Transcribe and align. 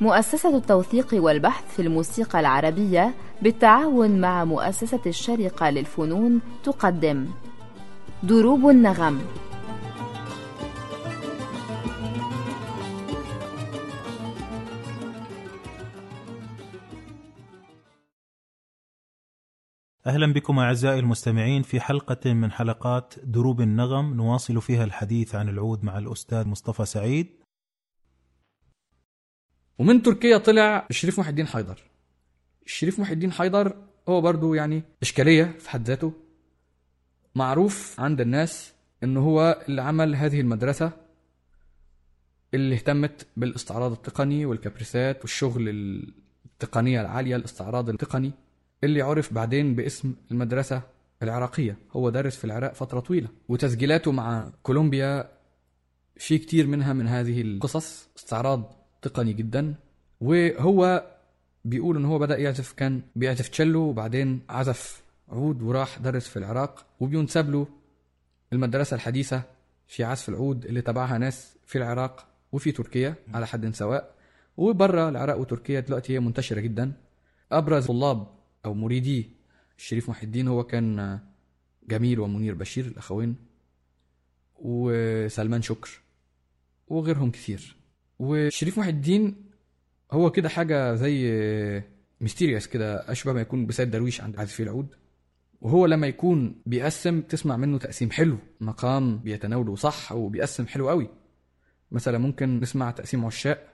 مؤسسة 0.00 0.56
التوثيق 0.56 1.08
والبحث 1.12 1.64
في 1.76 1.82
الموسيقى 1.82 2.40
العربية 2.40 3.14
بالتعاون 3.42 4.20
مع 4.20 4.44
مؤسسة 4.44 5.00
الشرقة 5.06 5.70
للفنون 5.70 6.40
تقدم. 6.64 7.26
دروب 8.22 8.68
النغم. 8.68 9.20
أهلا 20.06 20.32
بكم 20.32 20.58
أعزائي 20.58 20.98
المستمعين 20.98 21.62
في 21.62 21.80
حلقة 21.80 22.32
من 22.32 22.52
حلقات 22.52 23.14
دروب 23.22 23.60
النغم. 23.60 24.14
نواصل 24.14 24.62
فيها 24.62 24.84
الحديث 24.84 25.34
عن 25.34 25.48
العود 25.48 25.84
مع 25.84 25.98
الأستاذ 25.98 26.46
مصطفى 26.46 26.84
سعيد. 26.84 27.26
ومن 29.78 30.02
تركيا 30.02 30.38
طلع 30.38 30.86
الشريف 30.90 31.18
محي 31.18 31.30
الدين 31.30 31.46
حيدر. 31.46 31.82
الشريف 32.66 33.00
محي 33.00 33.12
الدين 33.12 33.32
حيدر 33.32 33.76
هو 34.08 34.20
برضو 34.20 34.54
يعني 34.54 34.82
إشكالية 35.02 35.44
في 35.44 35.70
حد 35.70 35.88
ذاته. 35.88 36.12
معروف 37.34 38.00
عند 38.00 38.20
الناس 38.20 38.72
إنه 39.02 39.20
هو 39.20 39.64
اللي 39.68 39.82
عمل 39.82 40.14
هذه 40.16 40.40
المدرسة 40.40 40.92
اللي 42.54 42.74
اهتمت 42.74 43.26
بالاستعراض 43.36 43.92
التقني 43.92 44.46
والكبريسات 44.46 45.20
والشغل 45.20 45.68
التقنية 46.46 47.00
العالية 47.00 47.36
الاستعراض 47.36 47.88
التقني. 47.88 48.32
اللي 48.84 49.02
عرف 49.02 49.32
بعدين 49.32 49.74
باسم 49.74 50.14
المدرسة 50.30 50.82
العراقية. 51.22 51.76
هو 51.92 52.10
درس 52.10 52.36
في 52.36 52.44
العراق 52.44 52.74
فترة 52.74 53.00
طويلة 53.00 53.28
وتسجيلاته 53.48 54.12
مع 54.12 54.52
كولومبيا 54.62 55.30
في 56.16 56.38
كتير 56.38 56.66
منها 56.66 56.92
من 56.92 57.08
هذه 57.08 57.40
القصص. 57.40 58.08
استعراض 58.18 58.72
تقني 59.02 59.32
جدا. 59.32 59.74
وهو 60.20 61.06
بيقول 61.64 61.96
إن 61.96 62.04
هو 62.04 62.18
بدأ 62.18 62.38
يعزف 62.38 62.72
كان 62.72 63.02
بيعزف 63.16 63.48
تشيلو 63.48 63.80
وبعدين 63.80 64.40
عزف 64.48 65.02
عود 65.28 65.62
وراح 65.62 65.98
درس 65.98 66.28
في 66.28 66.36
العراق 66.36 66.86
وبينسب 67.00 67.50
له 67.50 67.66
المدرسة 68.52 68.94
الحديثة 68.94 69.42
في 69.86 70.04
عزف 70.04 70.28
العود 70.28 70.64
اللي 70.64 70.80
تبعها 70.80 71.18
ناس 71.18 71.56
في 71.66 71.78
العراق 71.78 72.26
وفي 72.52 72.72
تركيا 72.72 73.14
على 73.34 73.46
حد 73.46 73.74
سواء. 73.74 74.14
وبره 74.56 75.08
العراق 75.08 75.38
وتركيا 75.38 75.80
دلوقتي 75.80 76.14
هي 76.14 76.20
منتشرة 76.20 76.60
جدا. 76.60 76.92
أبرز 77.52 77.86
طلاب 77.86 78.26
أو 78.64 78.74
مريدي 78.74 79.30
الشريف 79.78 80.10
محي 80.10 80.26
الدين 80.26 80.48
هو 80.48 80.64
كان 80.64 81.20
جميل 81.88 82.20
ومنير 82.20 82.54
بشير 82.54 82.86
الأخوين 82.86 83.36
وسلمان 84.56 85.62
شكر 85.62 86.00
وغيرهم 86.88 87.30
كثير 87.30 87.76
وشريف 88.18 88.78
محي 88.78 88.90
الدين 88.90 89.36
هو 90.12 90.30
كده 90.30 90.48
حاجة 90.48 90.94
زي 90.94 91.32
ميستيريوس 92.20 92.66
كده 92.66 93.12
أشبه 93.12 93.32
ما 93.32 93.40
يكون 93.40 93.66
بسيد 93.66 93.90
درويش 93.90 94.20
عند 94.20 94.36
عازفي 94.36 94.62
العود. 94.62 94.86
وهو 95.60 95.86
لما 95.86 96.06
يكون 96.06 96.62
بيقسم 96.66 97.20
تسمع 97.20 97.56
منه 97.56 97.78
تقسيم 97.78 98.10
حلو 98.10 98.38
مقام 98.60 99.18
بيتناوله 99.18 99.76
صح 99.76 100.12
وبيقسم 100.12 100.66
حلو 100.66 100.88
قوي. 100.88 101.08
مثلا 101.90 102.18
ممكن 102.18 102.60
نسمع 102.60 102.90
تقسيم 102.90 103.24
عشاق 103.24 103.72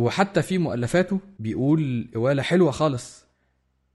وحتى 0.00 0.42
في 0.42 0.58
مؤلفاته 0.58 1.20
بيقول 1.38 2.10
قوالة 2.14 2.42
حلوة 2.42 2.70
خالص. 2.70 3.24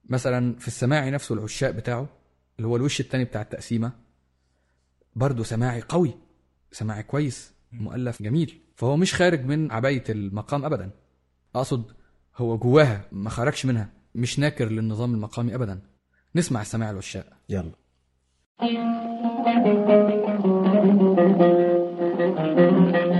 مثلا 0.09 0.55
في 0.59 0.67
السماعي 0.67 1.11
نفسه 1.11 1.35
العشاق 1.35 1.71
بتاعه 1.71 2.07
اللي 2.57 2.67
هو 2.67 2.75
الوش 2.75 2.99
التاني 2.99 3.23
بتاع 3.23 3.41
التقسيمة 3.41 3.91
برضه 5.15 5.43
سماعي 5.43 5.81
قوي 5.81 6.13
سماعي 6.71 7.03
كويس 7.03 7.53
مؤلف 7.71 8.21
جميل. 8.21 8.61
فهو 8.75 8.97
مش 8.97 9.13
خارج 9.13 9.45
من 9.45 9.71
عباية 9.71 10.03
المقام 10.09 10.65
أبدا. 10.65 10.89
أقصد 11.55 11.91
هو 12.37 12.57
جواها 12.57 13.05
ما 13.11 13.29
خرجش 13.29 13.65
منها 13.65 13.89
مش 14.15 14.39
ناكر 14.39 14.69
للنظام 14.69 15.13
المقامي 15.13 15.55
أبدا. 15.55 15.81
نسمع 16.35 16.61
السماع 16.61 16.91
العشاق. 16.91 17.25
يلا. 17.49 17.71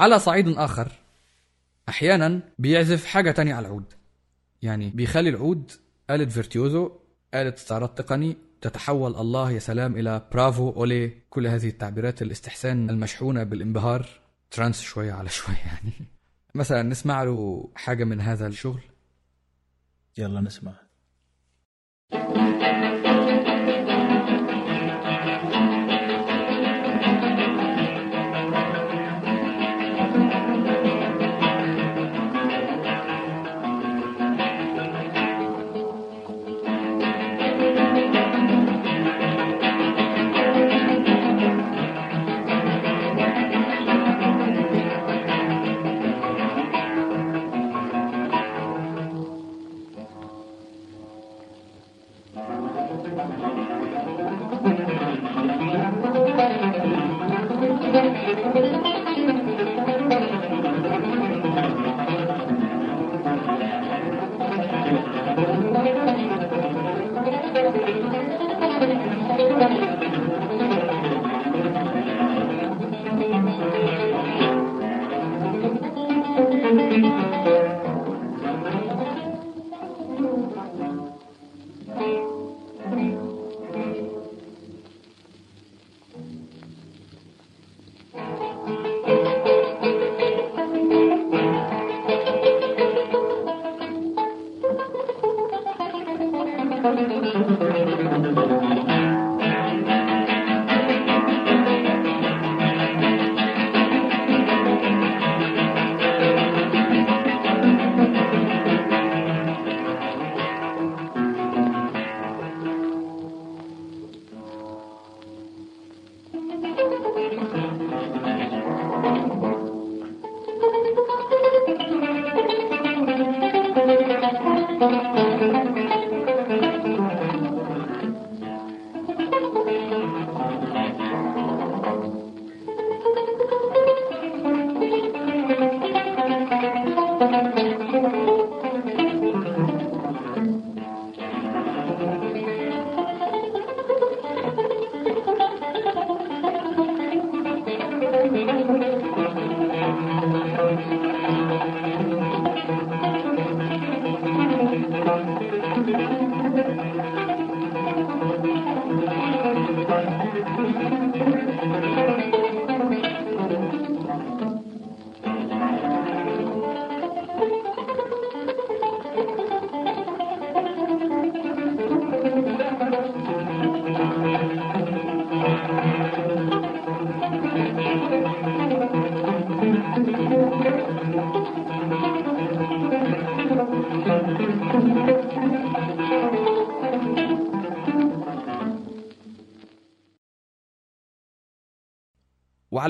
على 0.00 0.18
صعيد 0.18 0.48
آخر 0.48 0.92
أحيانا 1.88 2.40
بيعزف 2.58 3.06
حاجة 3.06 3.30
تانية 3.30 3.54
على 3.54 3.66
العود. 3.66 3.92
يعني 4.62 4.90
بيخلي 4.90 5.30
العود 5.30 5.72
آلة 6.10 6.26
virtuoso 6.26 6.92
آلة 7.34 7.54
استعراض 7.54 7.88
تقني 7.88 8.36
تتحول 8.60 9.14
الله 9.14 9.50
يا 9.50 9.58
سلام 9.58 9.96
إلى 9.96 10.28
برافو 10.32 10.70
olé 10.70 11.12
كل 11.30 11.46
هذه 11.46 11.68
التعبيرات 11.68 12.22
الاستحسان 12.22 12.90
المشحونة 12.90 13.42
بالانبهار. 13.42 14.08
trance 14.50 14.80
شوية 14.80 15.12
على 15.12 15.28
شوية 15.28 15.56
يعني. 15.56 15.92
مثلا 16.54 16.82
نسمع 16.82 17.22
له 17.22 17.68
حاجة 17.74 18.04
من 18.04 18.20
هذا 18.20 18.46
الشغل. 18.46 18.80
يلا 20.18 20.40
نسمع. 20.40 20.72
Thank 22.12 22.99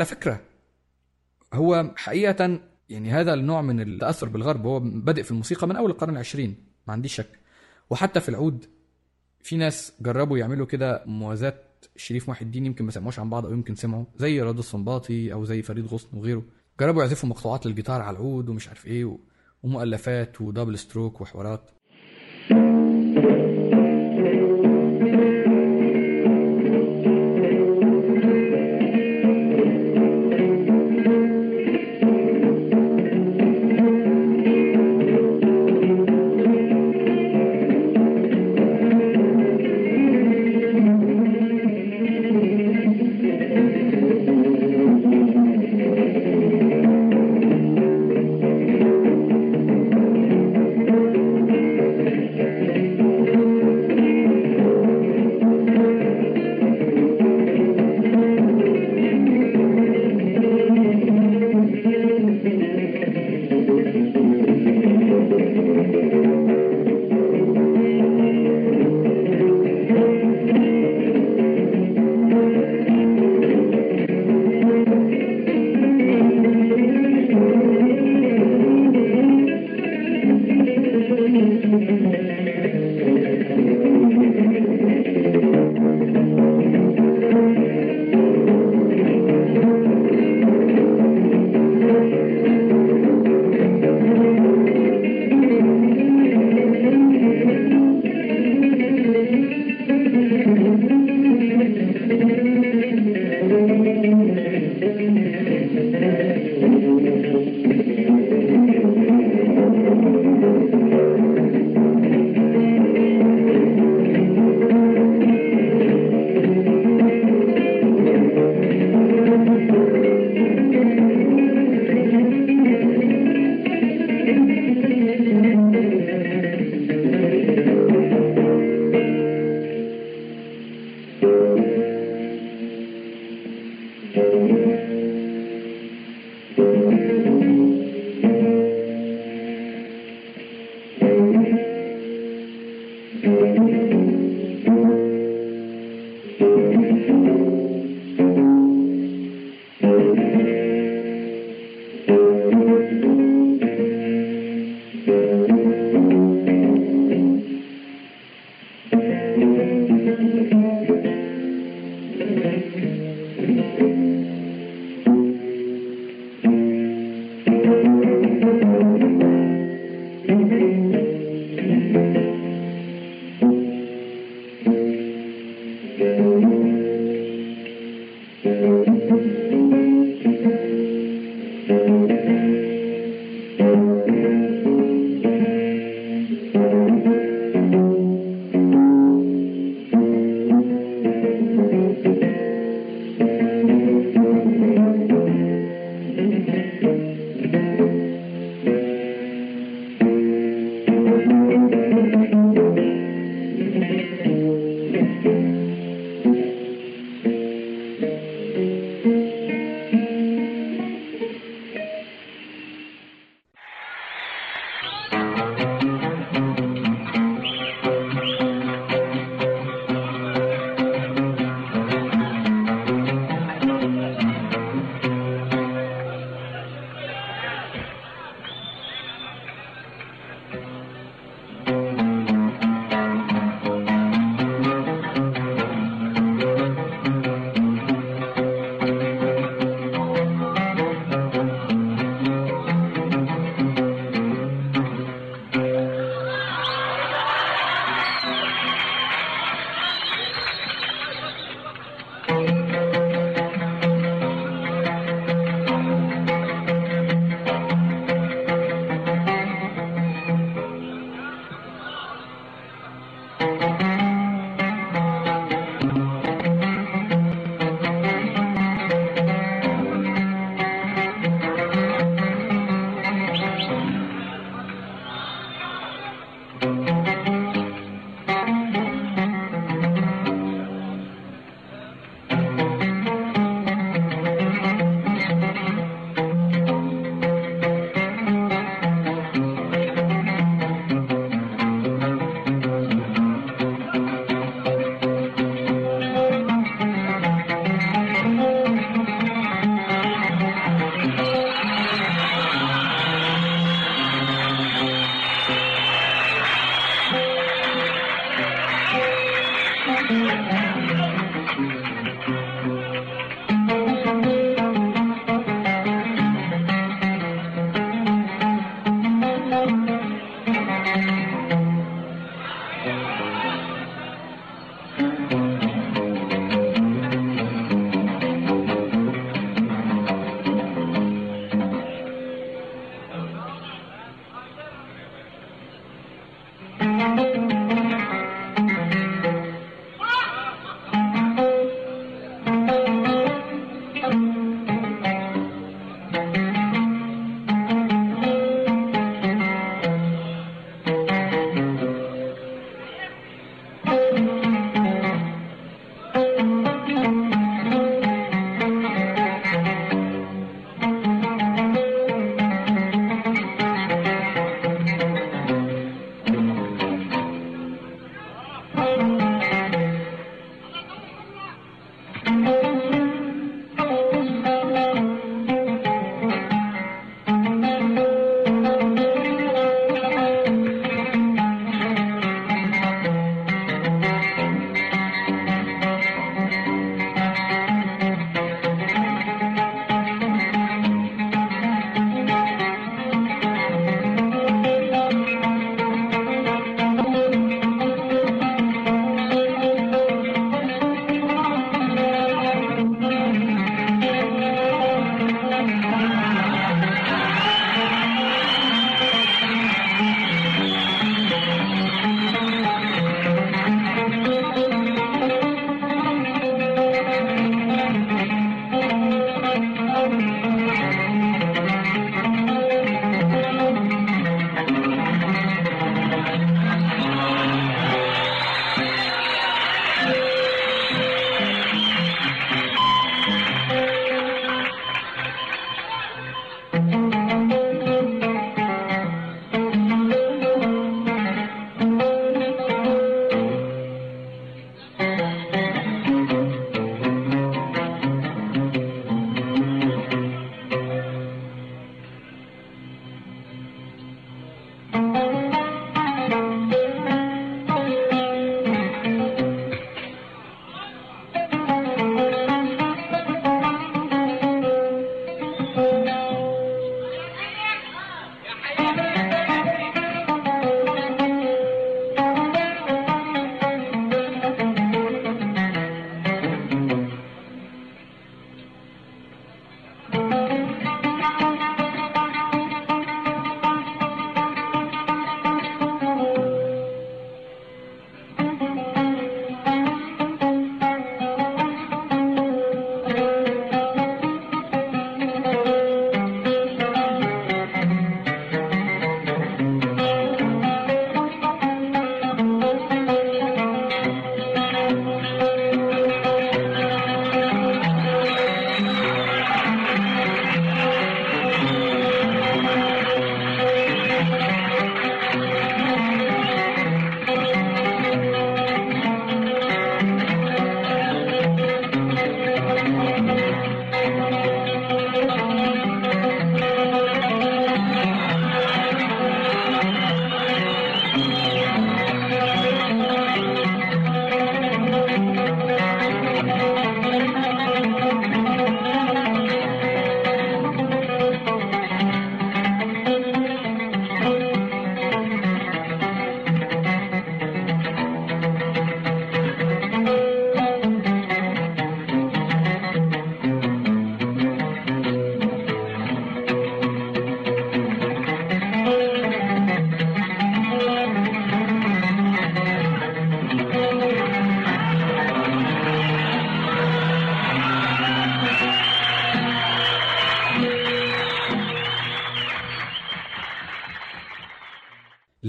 وعلى 0.00 0.10
فكرة 0.10 0.40
هو 1.54 1.90
حقيقة 1.96 2.60
يعني 2.88 3.10
هذا 3.10 3.34
النوع 3.34 3.62
من 3.62 3.80
التأثر 3.80 4.28
بالغرب 4.28 4.66
هو 4.66 4.80
بادئ 4.80 5.22
في 5.22 5.30
الموسيقى 5.30 5.68
من 5.68 5.76
أول 5.76 5.90
القرن 5.90 6.12
العشرين 6.12 6.56
ما 6.86 6.92
عنديش 6.92 7.14
شك. 7.14 7.38
وحتى 7.90 8.20
في 8.20 8.28
العود 8.28 8.64
في 9.42 9.56
ناس 9.56 9.92
جربوا 10.00 10.38
يعملوا 10.38 10.66
كده 10.66 11.02
موازاة 11.06 11.54
شريف 11.96 12.28
محي 12.28 12.44
الدين 12.44 12.66
يمكن 12.66 12.84
ما 12.84 12.90
سمعوش 12.90 13.18
عن 13.18 13.30
بعض 13.30 13.46
أو 13.46 13.52
يمكن 13.52 13.74
سمعوا 13.74 14.04
زي 14.16 14.42
رياض 14.42 14.58
السنباطي 14.58 15.32
أو 15.32 15.44
زي 15.44 15.62
فريد 15.62 15.86
غصن 15.86 16.18
وغيره. 16.18 16.42
جربوا 16.80 17.02
يعزفوا 17.02 17.28
مقطوعات 17.28 17.66
للجيتار 17.66 18.02
على 18.02 18.16
العود 18.16 18.48
ومش 18.48 18.68
عارف 18.68 18.86
إيه 18.86 19.04
و... 19.04 19.18
ومؤلفات 19.62 20.40
و 20.40 20.46
double 20.46 20.78
stroke 20.78 21.20
وحوارات. 21.20 21.70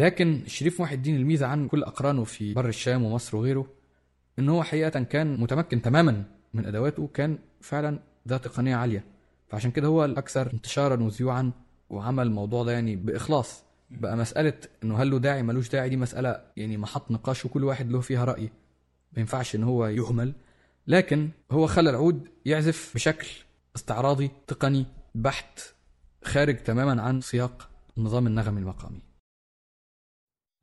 لكن 0.01 0.41
الشريف 0.45 0.81
محي 0.81 0.95
الدين 0.95 1.15
الميزة 1.15 1.47
عن 1.47 1.67
كل 1.67 1.83
أقرانه 1.83 2.23
في 2.23 2.53
بر 2.53 2.67
الشام 2.69 3.03
ومصر 3.03 3.37
وغيره 3.37 3.67
إن 4.39 4.49
هو 4.49 4.63
حقيقة 4.63 5.03
كان 5.03 5.39
متمكن 5.39 5.81
تماما 5.81 6.23
من 6.53 6.65
أدواته 6.65 7.09
كان 7.13 7.37
فعلا 7.61 7.99
ذات 8.27 8.45
تقنيه 8.45 8.75
عالية. 8.75 9.03
فعشان 9.49 9.71
كده 9.71 9.87
هو 9.87 10.05
الأكثر 10.05 10.53
انتشارا 10.53 11.03
وذيوعا 11.03 11.51
وعمل 11.89 12.27
الموضوع 12.27 12.63
ده 12.63 12.71
يعني 12.71 12.95
بإخلاص 12.95 13.63
بقى 13.91 14.17
مسألة 14.17 14.53
إنه 14.83 14.97
هل 14.97 15.11
له 15.11 15.19
داعي 15.19 15.43
ملوش 15.43 15.69
داعي 15.69 15.89
دي 15.89 15.97
مسألة 15.97 16.41
يعني 16.57 16.77
محط 16.77 17.11
نقاش 17.11 17.45
وكل 17.45 17.63
واحد 17.63 17.91
له 17.91 18.01
فيها 18.01 18.25
رأي. 18.25 18.49
ما 19.13 19.19
ينفعش 19.19 19.55
إن 19.55 19.63
هو 19.63 19.85
يهمل. 19.87 20.33
لكن 20.87 21.29
هو 21.51 21.67
خلى 21.67 21.89
العود 21.89 22.27
يعزف 22.45 22.91
بشكل 22.95 23.27
استعراضي 23.75 24.31
تقني 24.47 24.85
بحت 25.15 25.59
خارج 26.23 26.57
تماما 26.57 27.01
عن 27.01 27.21
سياق 27.21 27.69
النظام 27.97 28.27
النغمي 28.27 28.59
المقامي. 28.61 29.10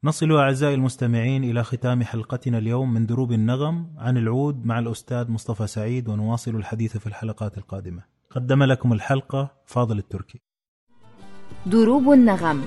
نصل 0.05 0.33
أعزائي 0.33 0.75
المستمعين 0.75 1.45
إلى 1.45 1.65
ختام 1.65 2.03
حلقتنا 2.03 2.59
اليوم 2.59 2.95
من 2.95 3.07
دروب 3.07 3.33
النغم 3.33 3.95
عن 3.97 4.17
العود 4.17 4.67
مع 4.67 4.79
الأستاذ 4.79 5.31
مصطفى 5.31 5.67
سعيد 5.67 6.09
ونواصل 6.09 6.57
الحديث 6.57 6.97
في 6.97 7.07
الحلقات 7.07 7.59
القادمة. 7.59 8.03
قدم 8.31 8.63
لكم 8.63 8.93
الحلقة 8.93 9.53
فاضل 9.67 9.99
التركي. 9.99 10.41
دروب 11.67 12.13
النغم. 12.13 12.65